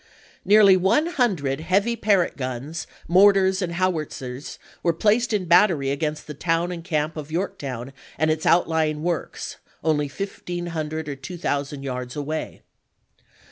Nearly 0.43 0.75
one 0.77 1.05
hundred 1.05 1.59
heavy 1.59 1.95
Parrott 1.95 2.35
guns, 2.35 2.87
mortars, 3.07 3.61
and 3.61 3.73
howitzers 3.73 4.57
were 4.81 4.93
placed 4.93 5.31
in 5.31 5.45
battery 5.45 5.91
against 5.91 6.25
the 6.25 6.33
town 6.33 6.71
and 6.71 6.83
camp 6.83 7.15
of 7.15 7.31
Yorktown 7.31 7.93
and 8.17 8.31
its 8.31 8.47
outlying 8.47 9.03
works, 9.03 9.57
only 9.83 10.07
1500 10.07 11.07
or 11.07 11.15
2000 11.15 11.83
yards 11.83 12.15
away. 12.15 12.63